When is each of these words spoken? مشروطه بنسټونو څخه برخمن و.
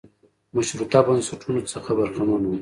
مشروطه 0.55 0.99
بنسټونو 1.07 1.61
څخه 1.71 1.89
برخمن 1.99 2.41
و. 2.45 2.51